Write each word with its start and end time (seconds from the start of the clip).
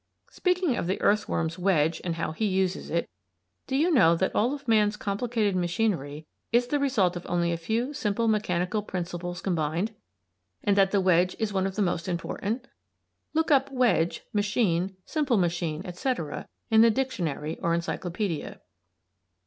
Speaking 0.31 0.75
of 0.77 0.87
the 0.87 0.99
earthworm's 0.99 1.59
wedge 1.59 2.01
and 2.03 2.15
how 2.15 2.31
he 2.31 2.45
uses 2.45 2.89
it, 2.89 3.07
do 3.67 3.75
you 3.75 3.91
know 3.91 4.15
that 4.15 4.33
all 4.33 4.51
of 4.51 4.67
man's 4.67 4.97
complicated 4.97 5.55
machinery 5.55 6.25
is 6.51 6.65
the 6.65 6.79
result 6.79 7.15
of 7.15 7.23
only 7.29 7.51
a 7.51 7.55
few 7.55 7.93
simple 7.93 8.27
mechanical 8.27 8.81
principles 8.81 9.41
combined; 9.41 9.93
and 10.63 10.75
that 10.75 10.89
the 10.89 10.99
wedge 11.01 11.35
is 11.37 11.53
one 11.53 11.67
of 11.67 11.75
the 11.75 11.83
most 11.83 12.07
important? 12.07 12.67
Look 13.35 13.51
up 13.51 13.71
"wedge," 13.71 14.23
"machine," 14.33 14.95
"simple 15.05 15.37
machine," 15.37 15.83
etc., 15.85 16.47
in 16.71 16.81
the 16.81 16.89
dictionary 16.89 17.59
or 17.61 17.75
encyclopædia. 17.77 18.59